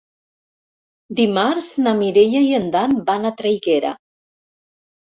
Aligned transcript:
Dimarts 1.19 1.67
na 1.83 1.95
Mireia 2.01 2.43
i 2.49 2.51
en 2.63 2.67
Dan 2.79 2.97
van 3.13 3.29
a 3.29 3.35
Traiguera. 3.45 3.95